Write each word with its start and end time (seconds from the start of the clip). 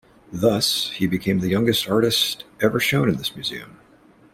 Thus, 0.33 0.89
he 0.95 1.05
became 1.05 1.41
the 1.41 1.49
youngest 1.49 1.87
artist 1.87 2.43
ever 2.59 2.79
shown 2.79 3.07
in 3.07 3.17
this 3.17 3.35
museum. 3.35 3.77